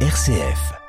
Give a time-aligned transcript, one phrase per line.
[0.00, 0.85] RCF.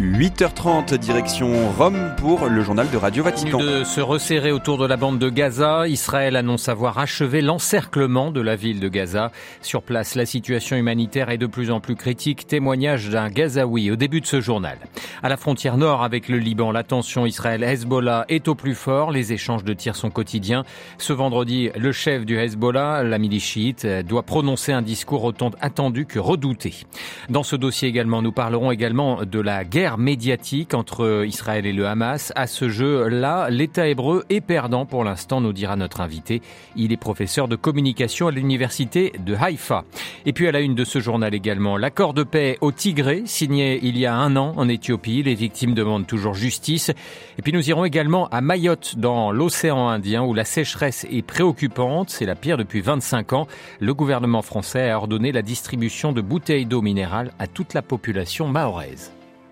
[0.00, 3.58] 8h30, direction Rome pour le journal de Radio Vatican.
[3.58, 8.40] De se resserrer autour de la bande de Gaza, Israël annonce avoir achevé l'encerclement de
[8.40, 9.30] la ville de Gaza.
[9.60, 12.46] Sur place, la situation humanitaire est de plus en plus critique.
[12.46, 14.78] Témoignage d'un Gazaoui au début de ce journal.
[15.22, 19.10] À la frontière nord avec le Liban, la tension Israël-Hezbollah est au plus fort.
[19.10, 20.64] Les échanges de tirs sont quotidiens.
[20.96, 26.06] Ce vendredi, le chef du Hezbollah, la milice chiite, doit prononcer un discours autant attendu
[26.06, 26.86] que redouté.
[27.28, 31.86] Dans ce dossier également, nous parlerons également de la guerre médiatique entre Israël et le
[31.86, 32.32] Hamas.
[32.36, 36.42] À ce jeu-là, l'État hébreu est perdant pour l'instant, nous dira notre invité.
[36.76, 39.84] Il est professeur de communication à l'université de Haïfa.
[40.26, 43.80] Et puis à la une de ce journal également, l'accord de paix au Tigré, signé
[43.82, 45.22] il y a un an en Éthiopie.
[45.22, 46.90] Les victimes demandent toujours justice.
[47.38, 52.10] Et puis nous irons également à Mayotte, dans l'océan Indien, où la sécheresse est préoccupante.
[52.10, 53.46] C'est la pire depuis 25 ans.
[53.80, 58.48] Le gouvernement français a ordonné la distribution de bouteilles d'eau minérale à toute la population
[58.48, 59.12] mahoraise.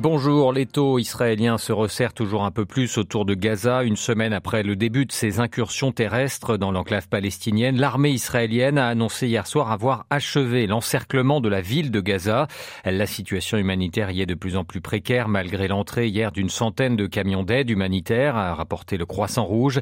[0.00, 3.84] Bonjour, les taux israéliens se resserrent toujours un peu plus autour de Gaza.
[3.84, 8.88] Une semaine après le début de ces incursions terrestres dans l'enclave palestinienne, l'armée israélienne a
[8.88, 12.48] annoncé hier soir avoir achevé l'encerclement de la ville de Gaza.
[12.84, 16.96] La situation humanitaire y est de plus en plus précaire malgré l'entrée hier d'une centaine
[16.96, 19.80] de camions d'aide humanitaire, a rapporté le Croissant Rouge.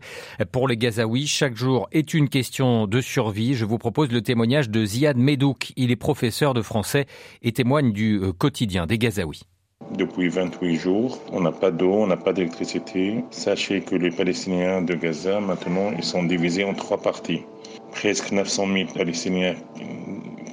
[0.53, 3.55] Pour les Gazaouis, chaque jour est une question de survie.
[3.55, 5.73] Je vous propose le témoignage de Ziad Medouk.
[5.77, 7.07] Il est professeur de français
[7.41, 9.45] et témoigne du euh, quotidien des Gazaouis.
[9.91, 13.25] Depuis 28 jours, on n'a pas d'eau, on n'a pas d'électricité.
[13.31, 17.43] Sachez que les Palestiniens de Gaza, maintenant, ils sont divisés en trois parties.
[17.91, 19.55] Presque 900 000 Palestiniens,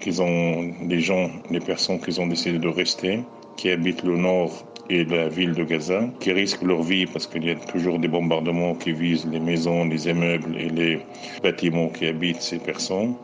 [0.02, 3.20] qui ont, des gens, des personnes qui ont décidé de rester,
[3.58, 7.46] qui habitent le nord et la ville de Gaza, qui risquent leur vie parce qu'il
[7.46, 11.00] y a toujours des bombardements qui visent les maisons, les immeubles et les
[11.44, 13.16] bâtiments qui habitent ces personnes.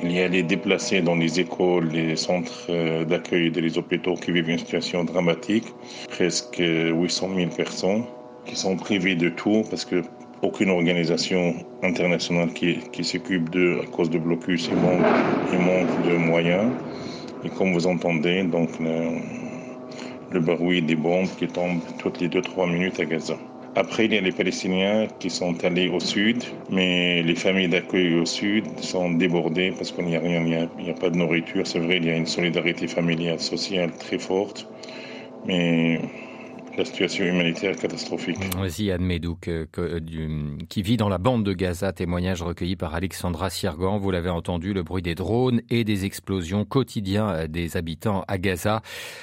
[0.00, 4.14] Il y a les déplacés dans les écoles, les centres euh, d'accueil et les hôpitaux
[4.14, 5.64] qui vivent une situation dramatique.
[6.08, 8.04] Presque 800 000 personnes
[8.44, 10.02] qui sont privées de tout parce que
[10.42, 16.70] aucune organisation internationale qui, s'occupe d'eux à cause de blocus et manque, de moyens.
[17.44, 19.20] Et comme vous entendez, donc le,
[20.30, 23.36] le bruit des bombes qui tombent toutes les 2-3 minutes à Gaza.
[23.76, 28.14] Après, il y a les Palestiniens qui sont allés au sud, mais les familles d'accueil
[28.14, 30.40] au sud sont débordées parce qu'il n'y a rien,
[30.76, 31.66] il n'y a, pas de nourriture.
[31.66, 34.68] C'est vrai, il y a une solidarité familiale, sociale très forte,
[35.44, 36.00] mais
[36.76, 38.36] la situation humanitaire catastrophique.
[38.66, 39.66] Ziad Medouk, euh,
[40.68, 43.98] qui vit dans la bande de Gaza, témoignage recueilli par Alexandra Siergan.
[43.98, 48.38] Vous l'avez entendu, le bruit des drones et des explosions quotidiens euh, des habitants à
[48.38, 48.82] Gaza.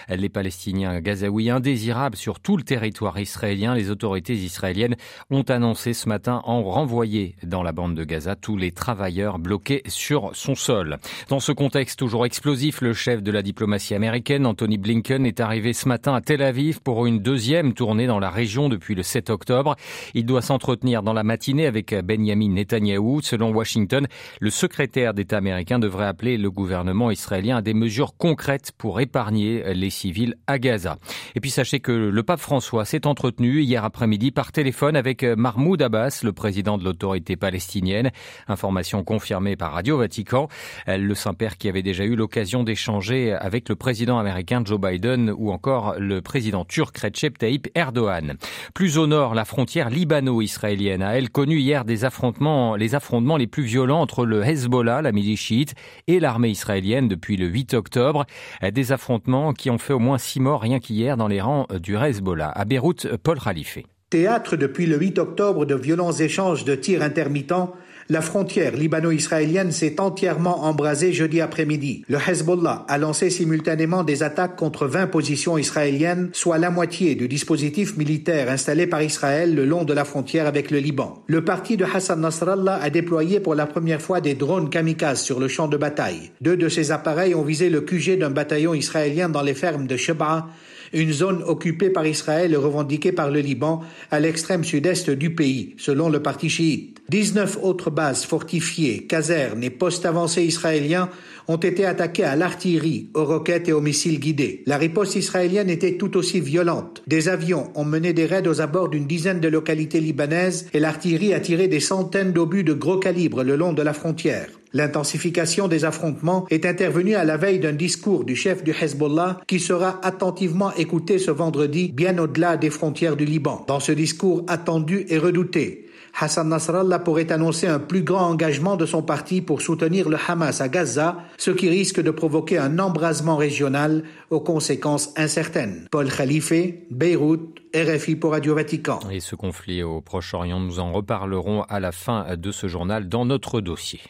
[0.10, 3.76] Les Palestiniens gazaouis indésirables sur tout le territoire israélien.
[3.76, 4.96] Les autorités israéliennes
[5.30, 9.82] ont annoncé ce matin en renvoyer dans la bande de Gaza tous les travailleurs bloqués
[9.88, 10.98] sur son sol.
[11.30, 15.74] Dans ce contexte toujours explosif, le chef de la diplomatie américaine, Anthony Blinken, est arrivé
[15.74, 19.02] ce matin à Tel Aviv pour une deuxième deuxième tournée dans la région depuis le
[19.02, 19.76] 7 octobre.
[20.14, 23.22] Il doit s'entretenir dans la matinée avec Benjamin Netanyahou.
[23.24, 24.06] Selon Washington,
[24.40, 29.74] le secrétaire d'État américain devrait appeler le gouvernement israélien à des mesures concrètes pour épargner
[29.74, 31.00] les civils à Gaza.
[31.34, 35.82] Et puis sachez que le pape François s'est entretenu hier après-midi par téléphone avec Mahmoud
[35.82, 38.12] Abbas, le président de l'autorité palestinienne.
[38.50, 40.48] Information confirmée par Radio Vatican.
[40.86, 45.52] Le Saint-Père qui avait déjà eu l'occasion d'échanger avec le président américain Joe Biden ou
[45.52, 48.36] encore le président turc Recep Tayyip Erdogan.
[48.74, 53.48] Plus au nord, la frontière libano-israélienne a elle connu hier des affrontements, les affrontements les
[53.48, 55.74] plus violents entre le Hezbollah, la milice chiite,
[56.08, 58.26] et l'armée israélienne depuis le 8 octobre.
[58.74, 61.96] Des affrontements qui ont fait au moins six morts rien qu'hier dans les rangs du
[61.96, 62.50] Hezbollah.
[62.50, 63.80] À Beyrouth, Paul Khalife.
[64.10, 67.74] Théâtre depuis le 8 octobre de violents échanges de tirs intermittents
[68.12, 72.04] la frontière libano-israélienne s'est entièrement embrasée jeudi après-midi.
[72.10, 77.30] Le Hezbollah a lancé simultanément des attaques contre 20 positions israéliennes, soit la moitié du
[77.30, 81.24] dispositif militaire installé par Israël le long de la frontière avec le Liban.
[81.28, 85.40] Le parti de Hassan Nasrallah a déployé pour la première fois des drones kamikazes sur
[85.40, 86.32] le champ de bataille.
[86.42, 89.96] Deux de ces appareils ont visé le QG d'un bataillon israélien dans les fermes de
[89.96, 90.50] Sheba,
[90.94, 95.76] une zone occupée par Israël et revendiquée par le Liban à l'extrême sud-est du pays,
[95.78, 97.02] selon le parti chiite.
[97.10, 101.10] 19 autres bases fortifiées, casernes et postes avancés israéliens
[101.48, 104.64] ont été attaqués à l'artillerie, aux roquettes et aux missiles guidés.
[104.66, 107.04] La riposte israélienne était tout aussi violente.
[107.08, 111.34] Des avions ont mené des raids aux abords d'une dizaine de localités libanaises et l'artillerie
[111.34, 114.61] a tiré des centaines d'obus de gros calibre le long de la frontière.
[114.74, 119.60] L'intensification des affrontements est intervenue à la veille d'un discours du chef du Hezbollah qui
[119.60, 123.66] sera attentivement écouté ce vendredi bien au-delà des frontières du Liban.
[123.68, 125.88] Dans ce discours attendu et redouté,
[126.20, 130.62] Hassan Nasrallah pourrait annoncer un plus grand engagement de son parti pour soutenir le Hamas
[130.62, 135.88] à Gaza, ce qui risque de provoquer un embrasement régional aux conséquences incertaines.
[135.92, 136.54] Paul Khalife,
[136.90, 139.00] Beyrouth, RFI pour Radio Vatican.
[139.10, 143.26] Et ce conflit au Proche-Orient, nous en reparlerons à la fin de ce journal dans
[143.26, 144.02] notre dossier.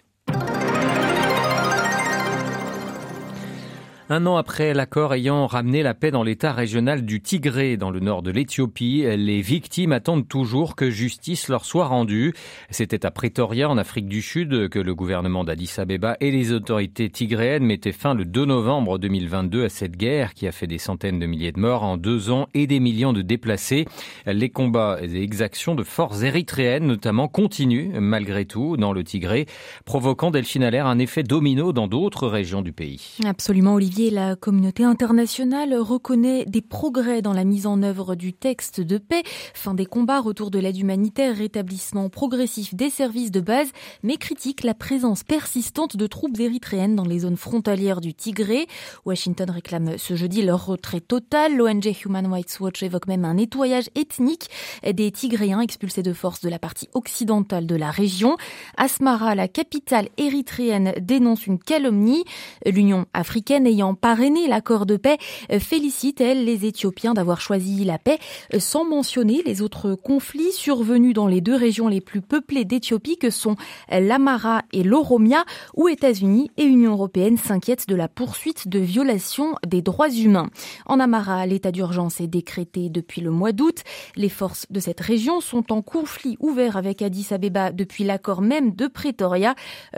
[4.14, 8.02] Un an après l'accord ayant ramené la paix dans l'état régional du Tigré, dans le
[8.02, 12.34] nord de l'Éthiopie, les victimes attendent toujours que justice leur soit rendue.
[12.72, 17.10] C'était à Pretoria, en Afrique du Sud, que le gouvernement d'Addis Abeba et les autorités
[17.10, 21.20] tigréennes mettaient fin le 2 novembre 2022 à cette guerre qui a fait des centaines
[21.20, 23.86] de milliers de morts en deux ans et des millions de déplacés.
[24.26, 29.46] Les combats et exactions de forces érythréennes, notamment, continuent malgré tout dans le Tigré,
[29.86, 33.16] provoquant Delphine Allaire un effet domino dans d'autres régions du pays.
[33.26, 38.82] Absolument, Olivier la communauté internationale reconnaît des progrès dans la mise en œuvre du texte
[38.82, 43.70] de paix, fin des combats, retour de l'aide humanitaire, rétablissement progressif des services de base,
[44.02, 48.68] mais critique la présence persistante de troupes érythréennes dans les zones frontalières du Tigré.
[49.06, 51.56] Washington réclame ce jeudi leur retrait total.
[51.56, 54.50] L'ONG Human Rights Watch évoque même un nettoyage ethnique
[54.90, 58.38] des Tigréens expulsés de force de la partie occidentale de la région.
[58.78, 62.24] Asmara, la capitale érythréenne, dénonce une calomnie.
[62.66, 65.18] L'Union africaine ayant parrainé l'accord de paix,
[65.52, 68.20] euh, félicite, elle, les Éthiopiens d'avoir choisi la paix,
[68.54, 73.18] euh, sans mentionner les autres conflits survenus dans les deux régions les plus peuplées d'Éthiopie
[73.18, 73.56] que sont
[73.92, 75.44] euh, l'Amara et l'Oromia,
[75.76, 80.50] où États-Unis et Union européenne s'inquiètent de la poursuite de violations des droits humains.
[80.86, 83.80] En Amara, l'état d'urgence est décrété depuis le mois d'août.
[84.16, 88.74] Les forces de cette région sont en conflit ouvert avec Addis Abeba depuis l'accord même
[88.76, 89.56] de Pretoria.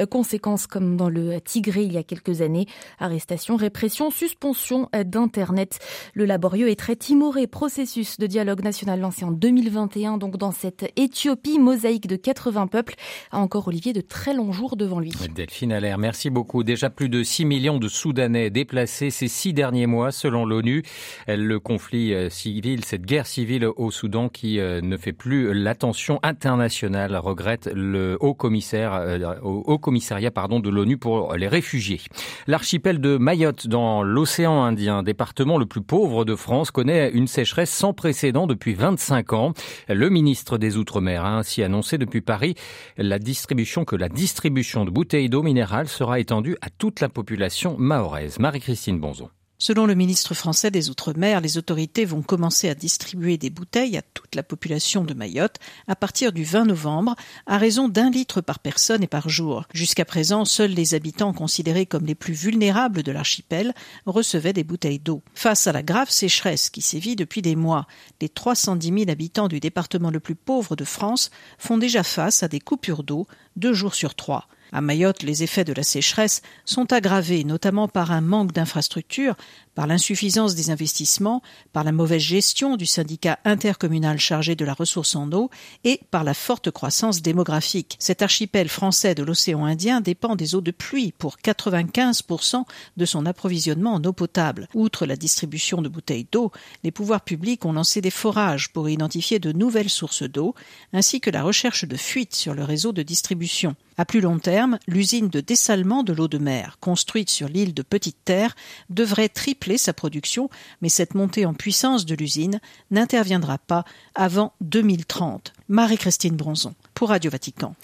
[0.10, 2.66] Conséquence comme dans le Tigré il y a quelques années,
[3.00, 3.73] arrestation, répression
[4.12, 5.80] suspension d'Internet.
[6.14, 10.92] Le laborieux et très timoré processus de dialogue national lancé en 2021, donc dans cette
[10.96, 12.96] Éthiopie mosaïque de 80 peuples,
[13.32, 15.12] a encore Olivier de très longs jours devant lui.
[15.36, 16.64] Delphine Allaire, merci beaucoup.
[16.64, 20.84] Déjà plus de 6 millions de Soudanais déplacés ces six derniers mois, selon l'ONU.
[21.28, 26.20] Le conflit euh, civil, cette guerre civile au Soudan qui euh, ne fait plus l'attention
[26.24, 32.02] internationale, regrette le haut commissaire, euh, haut commissariat pardon, de l'ONU pour les réfugiés.
[32.48, 37.72] L'archipel de Mayotte dans l'océan Indien, département le plus pauvre de France, connaît une sécheresse
[37.72, 39.54] sans précédent depuis 25 ans.
[39.88, 42.56] Le ministre des Outre-mer a ainsi annoncé depuis Paris
[42.98, 48.40] que la distribution de bouteilles d'eau minérale sera étendue à toute la population mahoraise.
[48.40, 49.30] Marie-Christine Bonzon.
[49.64, 54.02] Selon le ministre français des Outre-mer, les autorités vont commencer à distribuer des bouteilles à
[54.02, 55.56] toute la population de Mayotte
[55.88, 57.16] à partir du 20 novembre,
[57.46, 59.64] à raison d'un litre par personne et par jour.
[59.74, 63.74] Jusqu'à présent, seuls les habitants considérés comme les plus vulnérables de l'archipel
[64.06, 65.24] recevaient des bouteilles d'eau.
[65.34, 67.88] Face à la grave sécheresse qui sévit depuis des mois,
[68.20, 72.50] les 310 000 habitants du département le plus pauvre de France font déjà face à
[72.50, 74.50] des coupures d'eau deux jours sur trois.
[74.74, 79.36] À Mayotte, les effets de la sécheresse sont aggravés notamment par un manque d'infrastructures,
[79.76, 81.44] par l'insuffisance des investissements,
[81.74, 85.52] par la mauvaise gestion du syndicat intercommunal chargé de la ressource en eau
[85.84, 87.98] et par la forte croissance démographique.
[88.00, 92.64] Cet archipel français de l'océan Indien dépend des eaux de pluie pour 95%
[92.98, 94.68] de son approvisionnement en eau potable.
[94.74, 96.52] Outre la distribution de bouteilles d'eau,
[96.84, 100.56] les pouvoirs publics ont lancé des forages pour identifier de nouvelles sources d'eau,
[100.94, 103.76] ainsi que la recherche de fuites sur le réseau de distribution.
[103.98, 107.82] À plus long terme, l'usine de dessalement de l'eau de mer, construite sur l'île de
[107.82, 108.56] Petite Terre,
[108.90, 110.50] devrait tripler sa production,
[110.82, 112.60] mais cette montée en puissance de l'usine
[112.92, 115.54] n'interviendra pas avant 2030.
[115.70, 117.76] Marie-Christine Bronzon pour Radio Vatican.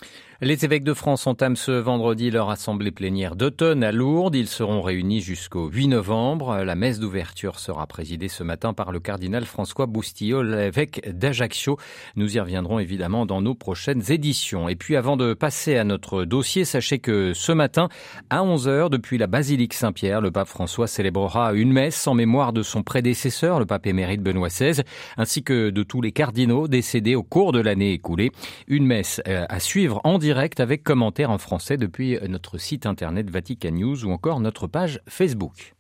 [0.41, 4.37] Les évêques de France entament ce vendredi leur assemblée plénière d'automne à Lourdes.
[4.37, 6.63] Ils seront réunis jusqu'au 8 novembre.
[6.63, 11.77] La messe d'ouverture sera présidée ce matin par le cardinal François Boustillot, l'évêque d'Ajaccio.
[12.15, 14.69] Nous y reviendrons évidemment dans nos prochaines éditions.
[14.69, 17.89] Et puis avant de passer à notre dossier, sachez que ce matin,
[18.29, 22.63] à 11h, depuis la basilique Saint-Pierre, le pape François célébrera une messe en mémoire de
[22.63, 24.83] son prédécesseur, le pape émérite Benoît XVI,
[25.17, 28.31] ainsi que de tous les cardinaux décédés au cours de l'année écoulée.
[28.69, 30.28] Une messe euh, à suivre en direct
[30.59, 35.73] avec commentaires en français depuis notre site internet Vatican News ou encore notre page Facebook.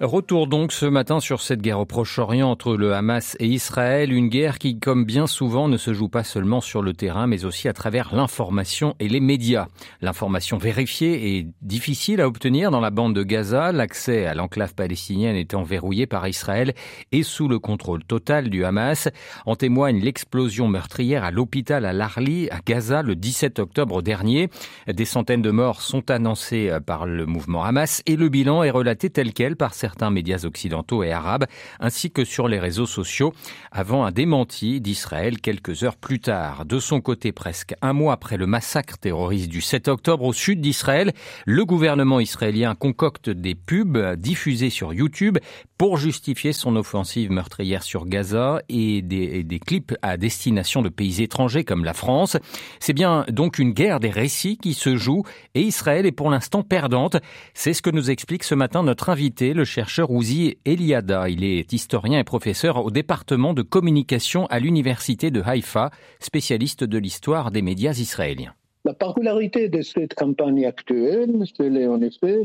[0.00, 4.28] Retour donc ce matin sur cette guerre au Proche-Orient entre le Hamas et Israël, une
[4.28, 7.68] guerre qui, comme bien souvent, ne se joue pas seulement sur le terrain, mais aussi
[7.68, 9.68] à travers l'information et les médias.
[10.00, 15.36] L'information vérifiée est difficile à obtenir dans la bande de Gaza, l'accès à l'enclave palestinienne
[15.36, 16.74] étant verrouillé par Israël
[17.12, 19.08] et sous le contrôle total du Hamas.
[19.46, 24.50] En témoigne l'explosion meurtrière à l'hôpital à Larli, à Gaza, le 17 octobre dernier.
[24.88, 29.08] Des centaines de morts sont annoncées par le mouvement Hamas et le bilan est relaté
[29.08, 31.44] tel quel par certains médias occidentaux et arabes,
[31.78, 33.34] ainsi que sur les réseaux sociaux,
[33.70, 36.64] avant un démenti d'Israël quelques heures plus tard.
[36.64, 40.62] De son côté, presque un mois après le massacre terroriste du 7 octobre au sud
[40.62, 41.12] d'Israël,
[41.44, 45.36] le gouvernement israélien concocte des pubs diffusés sur YouTube
[45.76, 50.88] pour justifier son offensive meurtrière sur Gaza et des, et des clips à destination de
[50.88, 52.38] pays étrangers comme la France.
[52.80, 55.24] C'est bien donc une guerre des récits qui se joue
[55.54, 57.18] et Israël est pour l'instant perdante.
[57.52, 61.28] C'est ce que nous explique ce matin notre invité, le chercheur Ouzi Eliada.
[61.28, 65.90] Il est historien et professeur au département de communication à l'université de Haïfa,
[66.20, 68.54] spécialiste de l'histoire des médias israéliens.
[68.86, 72.42] La particularité de cette campagne actuelle, c'est en effet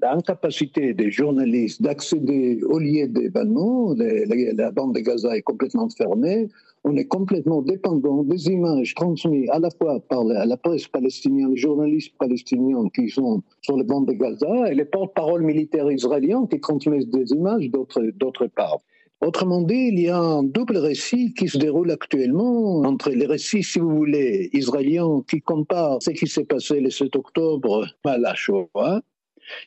[0.00, 3.94] l'incapacité des journalistes d'accéder au lieu d'événements.
[3.94, 6.48] La bande de Gaza est complètement fermée
[6.84, 11.56] on est complètement dépendant des images transmises à la fois par la, presse palestinienne, les
[11.56, 16.60] journalistes palestiniens qui sont sur les bandes de Gaza et les porte-paroles militaires israéliens qui
[16.60, 18.80] transmettent des images d'autre part.
[19.20, 23.64] Autrement dit, il y a un double récit qui se déroule actuellement entre les récits,
[23.64, 28.34] si vous voulez, israéliens qui comparent ce qui s'est passé le 7 octobre à la
[28.34, 29.02] Shoah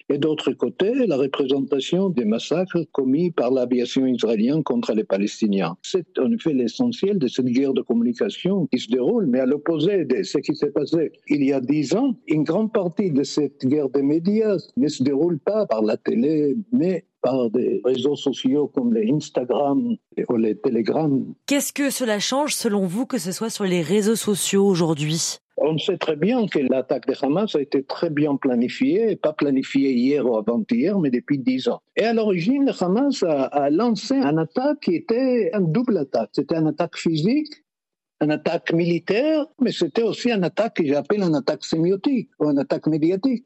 [0.10, 5.78] et d'autre côté, la représentation des massacres commis par l'aviation israélienne contre les Palestiniens.
[5.82, 10.06] C'est en effet l'essentiel de cette guerre de communication qui se déroule, mais à l'opposé
[10.06, 13.66] de ce qui s'est passé il y a dix ans, une grande partie de cette
[13.66, 18.68] guerre des médias ne se déroule pas par la télé, mais par des réseaux sociaux
[18.68, 19.96] comme les Instagram
[20.30, 21.24] ou les Telegram.
[21.46, 25.38] Qu'est-ce que cela change selon vous que ce soit sur les réseaux sociaux aujourd'hui?
[25.64, 29.94] On sait très bien que l'attaque de Hamas a été très bien planifiée, pas planifiée
[29.94, 31.82] hier ou avant-hier, mais depuis dix ans.
[31.96, 36.30] Et à l'origine, Hamas a, lancé une attaque qui était une double attaque.
[36.34, 37.54] C'était une attaque physique,
[38.22, 42.60] une attaque militaire, mais c'était aussi une attaque que j'appelle une attaque sémiotique ou une
[42.60, 43.46] attaque médiatique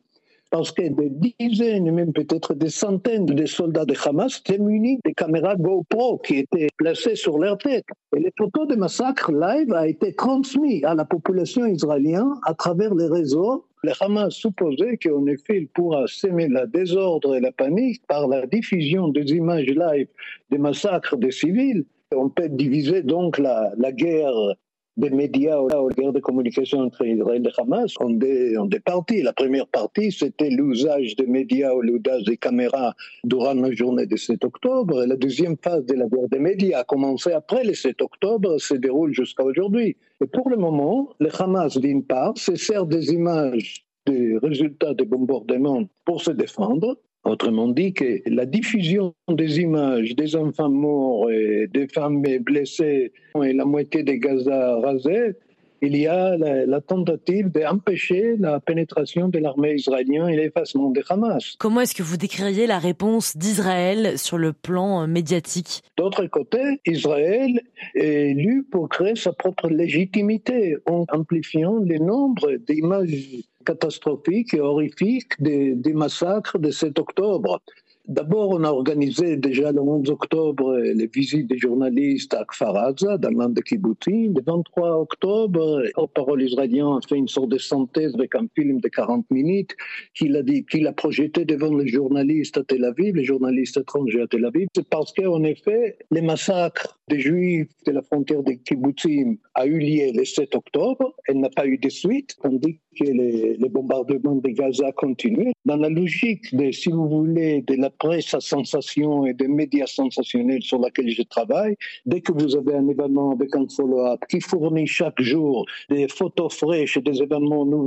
[0.56, 5.14] parce que des dizaines, même peut-être des centaines de soldats de Hamas étaient munis des
[5.14, 7.84] caméras GoPro qui étaient placées sur leur tête.
[8.16, 12.96] Et les photos de massacre live a été transmis à la population israélienne à travers
[12.96, 13.66] les réseaux.
[13.84, 18.48] Le Hamas supposait qu'en effet, il pourra semer la désordre et la panique par la
[18.48, 20.08] diffusion des images live
[20.52, 21.84] des massacres des civils.
[22.16, 24.56] On peut diviser donc la, la guerre
[24.98, 29.22] des médias la guerre de communication entre Israël et Hamas en des parties.
[29.22, 34.18] La première partie, c'était l'usage des médias ou l'usage des caméras durant la journée du
[34.18, 35.04] 7 octobre.
[35.04, 38.58] Et la deuxième phase de la guerre des médias a commencé après le 7 octobre,
[38.58, 39.98] se déroule jusqu'à aujourd'hui.
[40.22, 45.06] Et pour le moment, le Hamas, d'une part, se sert des images des résultats des
[45.06, 51.68] bombardements pour se défendre, Autrement dit, que la diffusion des images des enfants morts et
[51.68, 53.12] des femmes blessées
[53.44, 55.34] et la moitié des Gaza rasés,
[55.82, 61.56] il y a la, tentative d'empêcher la pénétration de l'armée israélienne et l'effacement des Hamas.
[61.60, 65.84] Comment est-ce que vous décririez la réponse d'Israël sur le plan euh, médiatique?
[65.98, 67.62] D'autre côté, Israël
[67.94, 75.34] est élu pour créer sa propre légitimité en amplifiant le nombre d'images catastrophiques et horrifiques
[75.40, 77.62] des, massacres de 7 octobre.
[78.08, 83.32] D'abord, on a organisé déjà le 11 octobre les visites des journalistes à Kfaraza, dans
[83.32, 84.34] l'un des kibbutzim.
[84.36, 88.80] Le 23 octobre, au parole israélien a fait une sorte de synthèse avec un film
[88.80, 89.76] de 40 minutes
[90.14, 94.22] qu'il a, dit, qu'il a projeté devant les journalistes à Tel Aviv, les journalistes étrangers
[94.22, 94.68] à Tel Aviv.
[94.76, 99.78] C'est parce qu'en effet, les massacres des Juifs de la frontière des kibbutzim a eu
[99.78, 101.14] lieu le 7 octobre.
[101.28, 105.52] Elle n'a pas eu de suite, tandis que les, bombardements de Gaza continuent.
[105.66, 109.86] Dans la logique, de, si vous voulez, de la presse à sensation et des médias
[109.86, 114.42] sensationnels sur lesquels je travaille, dès que vous avez un événement avec un follow-up qui
[114.42, 117.86] fournit chaque jour des photos fraîches et des événements nouveaux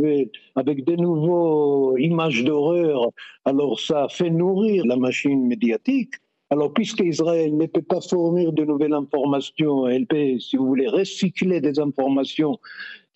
[0.54, 3.10] avec de nouveaux images d'horreur,
[3.44, 6.14] alors ça fait nourrir la machine médiatique.
[6.50, 10.88] Alors, puisque Israël ne peut pas fournir de nouvelles informations, elle peut, si vous voulez,
[10.88, 12.58] recycler des informations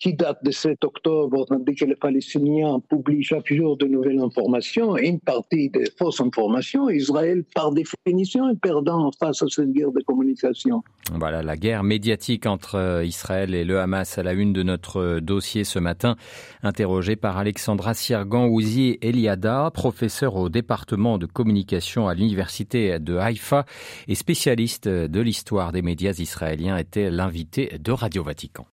[0.03, 4.97] qui date de 7 octobre, tandis que les Palestiniens publient chaque jour de nouvelles informations,
[4.97, 10.01] une partie des fausses informations, Israël, par définition, est perdant face à cette guerre de
[10.01, 10.83] communication.
[11.13, 15.21] Voilà la guerre médiatique entre euh, Israël et le Hamas à la une de notre
[15.21, 16.17] dossier ce matin,
[16.63, 23.63] interrogé par Alexandra Siergan Ouzi Eliada, professeur au département de communication à l'université de Haïfa
[24.09, 28.65] et spécialiste de l'histoire des médias israéliens, était l'invité de Radio Vatican.